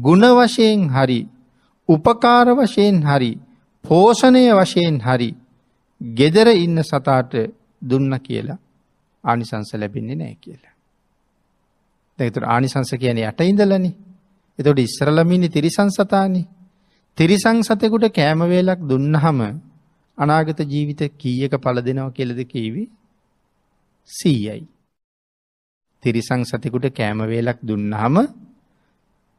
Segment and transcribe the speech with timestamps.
[0.00, 1.20] ගුණ වශයෙන් හරි
[1.88, 3.32] උපකාර වශයෙන් හරි
[3.84, 5.30] පෝෂණය වශයෙන් හරි
[6.00, 7.32] ගෙදර ඉන්න සතාට
[7.82, 8.58] දුන්න කියලා
[9.24, 10.74] ආනිසංස ලැබෙන්නේ නෑ කියලා.
[12.18, 13.92] දැතුර ආනිසංස කියන යට ඉඳලනි
[14.58, 16.42] එතොට ඉස්සරලමිනි තිරිසං සතානි
[17.18, 19.40] තිරිසං සතෙකුට කෑමවේලක් දුන්නහම
[20.18, 22.84] අනාගත ජීවිත කීයක පල දෙනව කෙලද කීවි
[24.10, 24.62] සීයයි.
[26.02, 28.16] තිරිසං සතෙකුට කෑමවේලක් දුන්නහම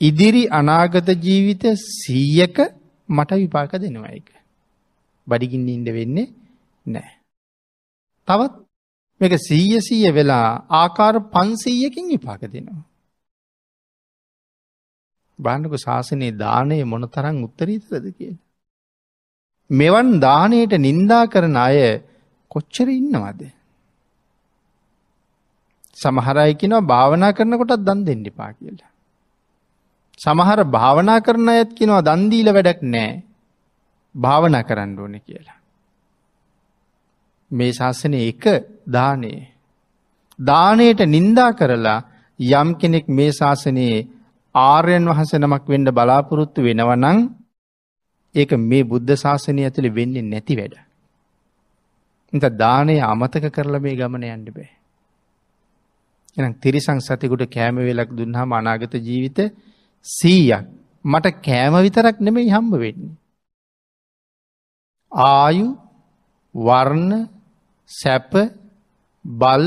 [0.00, 2.58] ඉදිරි අනාගත ජීවිත සීයක
[3.08, 4.28] මට විපාක දෙනවා එක.
[5.26, 6.28] බඩිගින්න ඉන්ඩ වෙන්නේ
[6.86, 7.10] නෑ.
[8.28, 8.54] තවත්
[9.20, 12.82] මේක සීය සීය වෙලා ආකාර පන්සීයකින් විපාක දෙනවා.
[15.38, 18.34] බාණ්ඩක ශාසනයේ දානය මොන තරං උත්තරීතරද කිය.
[19.70, 21.78] මෙවන් දානයට නින්දා කරන අය
[22.50, 23.42] කොච්චර ඉන්නවද.
[25.96, 28.89] සමහරයකිනවා භාවනා කරනකොටත් දන් දෙන්න පා කියලා.
[30.20, 33.10] සමහර භාවනා කරන ඇත් කෙනවා දන්දීල වැඩක් නෑ
[34.14, 35.58] භාවනා කරන්න ඕන කියලා.
[37.50, 38.44] මේ ශාසනය එක
[38.88, 39.40] දානයේ.
[40.38, 41.98] දානයට නින්දා කරලා
[42.40, 44.06] යම් කෙනෙක් මේ ශාසනයේ
[44.54, 47.18] ආර්යන් වහස නමක් වෙන්ඩ බලාපොරොත්තු වෙනවනං
[48.34, 50.74] ඒක මේ බුද්ධ ශාසනය ඇතුළි වෙන්නේ නැති වැඩ.
[52.32, 54.70] එත දානය අමතක කරලා මේ ගමන යන්න බෑ.
[56.36, 59.38] එනම් තිරිසං සතිකුට කෑම වෙලක් දුන්හම අනාගත ජීවිත
[60.06, 60.64] සීයක්
[61.04, 63.16] මට කෑම විතරක් නෙමෙයි හම්බ වෙන්නේ.
[65.12, 65.66] ආයු
[66.54, 67.12] වර්ණ
[67.90, 68.32] සැප
[69.24, 69.66] බල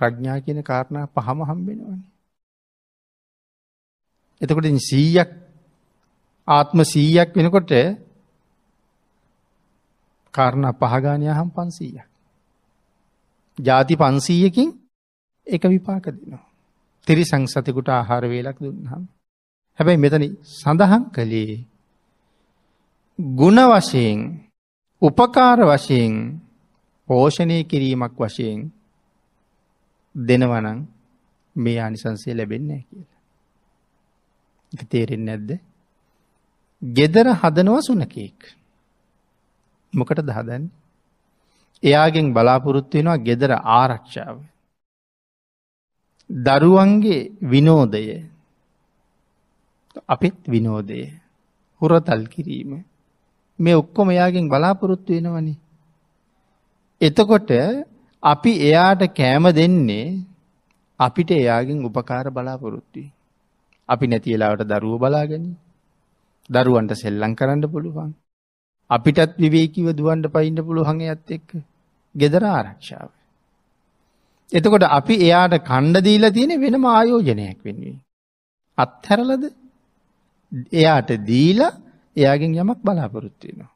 [0.00, 2.00] ප්‍රඥා කියන කාරණා පහම හම්බෙනවන.
[4.40, 5.30] එතකොට සීයක්
[6.48, 7.72] ආත්ම සීයක් වෙනකොට
[10.34, 12.06] කාරණ පහගානය හම් පන්සීයක්.
[13.58, 14.68] ජාති පන්සීයකින්
[15.46, 16.47] එක විපාක දෙනවා.
[17.06, 19.04] තිරි සංසතකුට ආහාර වේලක් දුන්නම්.
[19.78, 21.54] හැබැයි මෙතන සඳහන් කළේ
[23.18, 24.18] ගුණ වශයෙන්
[25.02, 26.14] උපකාර වශයෙන්
[27.08, 28.60] පෝෂණය කිරීමක් වශයෙන්
[30.14, 30.78] දෙනවනං
[31.56, 33.18] මේ ආනිසන්සේ ලැබෙන්නේ කියලා.
[34.88, 35.50] තේරෙන් නැද්ද.
[36.82, 38.38] ගෙදර හදනවා සුනකෙක්.
[39.94, 40.64] මොකට දහදන්.
[41.82, 44.36] එයාගෙන් බලාපොරොත්තු වෙනවා ගෙදර ආරක්ෂාව.
[46.30, 48.04] දරුවන්ගේ විනෝදය
[50.08, 51.00] අපිත් විනෝදය
[51.82, 52.84] හුරතල් කිරීම
[53.58, 55.54] මේ ඔක්කොම එයාගෙන් බලාපොරොත්තු වෙනවනි.
[57.00, 57.50] එතකොට
[58.22, 60.20] අපි එයාට කෑම දෙන්නේ
[61.00, 63.12] අපිට එයාගෙන් උපකාර බලාපොරොත්තුයි.
[63.88, 65.52] අපි නැතිලාවට දරුව බලාගනි
[66.50, 68.10] දරුවන්ට සෙල්ලං කරන්න පුළුවන්.
[68.90, 71.48] අපිටත් විවේකිව දුවන්ට පයින්ට පුළුවන් ඇත් එක්ක
[72.14, 73.17] ගෙදර ආරක්ෂාව.
[74.52, 77.96] එතකොට අපි එයාට කණ්ඩ දීලා තියෙන වෙනම ආයෝජනයක් වෙන්නේ.
[78.78, 79.44] අත්හැරලද
[80.72, 81.72] එයාට දීලා
[82.16, 83.72] එයාගෙන් යමක් බලාපොරොත්තියනවා.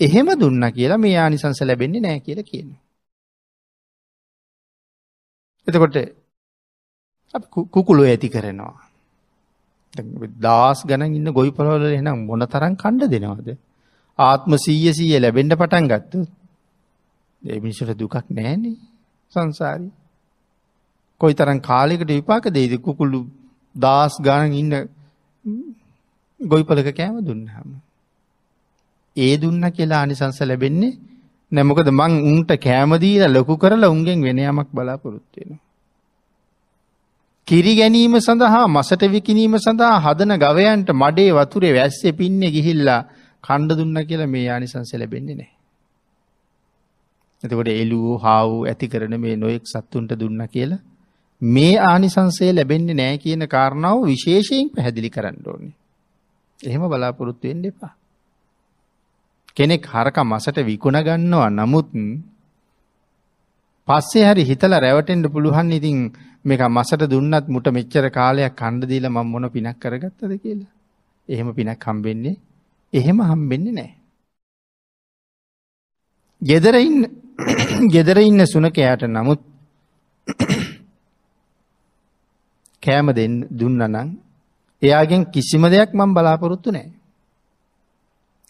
[0.00, 2.70] එහෙම දුන්න කියලා මේ ආනිසංස ලැබෙන්නේ නෑ කියලා කියන.
[5.66, 5.96] එතකොට
[7.70, 8.76] කුකුලු ඇති කරනවා.
[10.38, 13.48] දස් ගන ඉන්න ගොයි පොලවල එනම් මොන තරම් කණ්ඩ දෙනවද.
[14.18, 16.18] ආත්ම සීය සීය ලැබෙන්ඩ පටන් ගත්තු.
[17.42, 18.89] එමිනිසට දුකක් නෑනේ.
[19.34, 19.88] සංසාරි.
[21.20, 23.20] කොයි තරන් කාලෙකට විපාක දේද කුකුල්ලු
[23.74, 24.74] දස් ගාන ඉන්න
[26.40, 27.68] ගොයිපලක කෑම දුන්නහම.
[29.16, 30.98] ඒ දුන්න කියලා අනිසංස ලැබෙන්නේ
[31.52, 35.50] නැමොකද මං උන්ට කෑමදීල ලොකු කරලා උන්ගෙන් වෙනයමක් බලාපොරොත්වෙන.
[37.48, 43.00] කිරි ගැනීම සඳහා මසට විකිනීම සඳහා හදන ගවයන්ට මඩේ වතුරේ වැස්සේ පින්න ගිහිල්ලා
[43.44, 45.50] කණ්ඩ දුන්න කියලා මේ ආනිසංස ලැබෙන්නේ නෑ.
[47.44, 50.80] එතකොට එලූ හාව් ඇති කරන මේ නොයෙක් සත්තුන්ට දුන්න කියලා
[51.42, 55.74] මේ ආනිසංසය ලැබෙන්නේ නෑ කියන කාරණාව විශේෂයෙන් පැහැදිලි කරන්න ඕනේ.
[56.60, 57.94] එහෙම බලාපොරොත්තුවෙන් දෙපා.
[59.56, 61.88] කෙනෙක් හරක මසට විකුණ ගන්නවා නමුත්
[63.88, 65.98] පස්සේ හරි හිතල රැවටෙන්ට පුළුවන් ඉතින්
[66.44, 70.72] මේක මසට දුන්නත් මුට මෙච්චර කාලයක් කණ්ඩදීල මං මොන පිනක් කරගත්තද කියලා.
[71.28, 72.36] එහෙම පිනක් හම්බෙන්නේ
[72.92, 73.90] එහෙම හම්බෙන්නේ නෑ.
[76.42, 77.00] ගෙදර ඉන්න
[77.92, 79.40] ගෙදර ඉන්න සුනකයාට නමුත්
[82.82, 84.08] කෑම දෙන්න දුන්න නං
[84.82, 86.88] එයාගෙන් කිසිම දෙයක් මං බලාපොරොත්තු නෑ.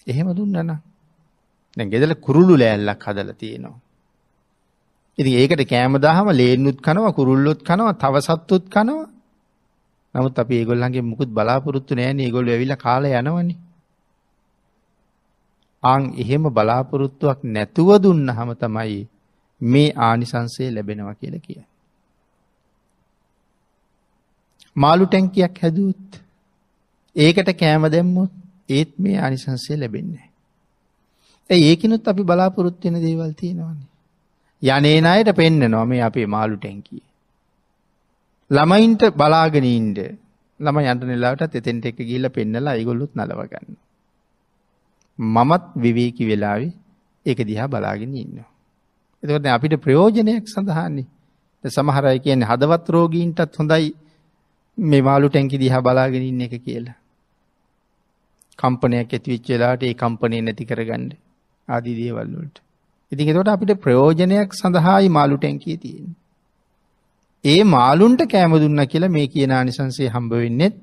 [0.07, 0.57] එහෙම දුන්නන
[1.77, 3.79] දැ ගෙදල කුරුල්ලු ලෑල්ලක් හදල තියෙනවා.
[5.19, 9.09] ඉති ඒකට කෑම දහම ලේනුත් කනව කුරුල්ලොත් කනවා තව සත්තුත් කනවා
[10.15, 13.55] නමුත් අප ඒගොල්ලන්ගේ මුකුත් බලාපොරොත්තු නෑන ඒගොල්ල ඇවිල කාල යනවනි.
[15.82, 19.00] අං එහෙම බලාපොරොත්තුවක් නැතුව දුන්න හම තමයි
[19.61, 21.61] මේ ආනිසන්සේ ලැබෙනවා කියල කිය.
[24.77, 26.11] මාළු ටැංකියක් හැදුවත්
[27.17, 28.32] ඒකට කෑම දැම්මොත්
[28.69, 30.27] ඒත් මේ අනිසංසය ලැබෙන්නේ.
[31.50, 33.88] ඇ ඒකනුත් අපි බලාපොරොත්වෙන දේවල් තියෙනවාන්නේ.
[34.62, 37.03] යනේන අයට පෙන්න්න නොම අපේ මාළු ටැංකිය.
[38.50, 39.99] ළමයින්ට බලාගෙනීන්ට
[40.61, 43.77] ළම යන්ට නිලාට එතෙන්ට එක ගිල්ල පෙන්නලා ඉගොල්ලුත් නලවගන්න.
[45.28, 46.69] මමත් විවේකි වෙලාවි
[47.26, 48.38] ඒක දිහා බලාගෙන ඉන්න.
[49.22, 53.90] එතකට අපිට ප්‍රයෝජනයක් සඳහන්නේ සමහරයි කියන්නේ හදවත් රෝගීන්ටත් හොඳයි
[54.78, 56.96] මේ මාළු ටැන්කි දිහා බලාගෙන ඉන්න එක කියලා.
[58.58, 61.05] කම්පනයක් ඇතිවිච්චලාට ඒ කම්පනය නැති කරගන්න
[61.69, 62.56] ආදී දේවල්වලට.
[63.12, 66.14] ඉතින් එතකොට අපිට ප්‍රයෝජනයක් සඳහායි මාළු ටැන්කිය තියෙන.
[67.44, 70.76] ඒ මාළුන්ට කෑම දුන්න කියලා මේ කියන ආනිසන්සේ හම්බ වෙන්නෙත්